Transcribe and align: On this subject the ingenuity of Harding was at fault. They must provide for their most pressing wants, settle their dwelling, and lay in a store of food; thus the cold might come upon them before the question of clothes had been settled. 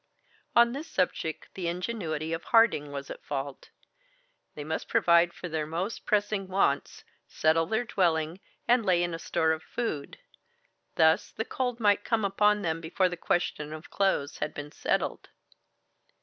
On 0.55 0.71
this 0.71 0.87
subject 0.87 1.49
the 1.53 1.67
ingenuity 1.67 2.33
of 2.33 2.45
Harding 2.45 2.91
was 2.91 3.11
at 3.11 3.21
fault. 3.23 3.69
They 4.55 4.63
must 4.63 4.87
provide 4.87 5.31
for 5.31 5.47
their 5.47 5.67
most 5.67 6.07
pressing 6.07 6.47
wants, 6.47 7.03
settle 7.27 7.67
their 7.67 7.83
dwelling, 7.85 8.39
and 8.67 8.83
lay 8.83 9.03
in 9.03 9.13
a 9.13 9.19
store 9.19 9.51
of 9.51 9.61
food; 9.61 10.17
thus 10.95 11.29
the 11.29 11.45
cold 11.45 11.79
might 11.79 12.03
come 12.03 12.25
upon 12.25 12.63
them 12.63 12.81
before 12.81 13.09
the 13.09 13.15
question 13.15 13.73
of 13.73 13.91
clothes 13.91 14.39
had 14.39 14.55
been 14.55 14.71
settled. 14.71 15.29